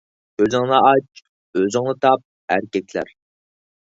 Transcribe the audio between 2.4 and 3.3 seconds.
ئەركەكلەر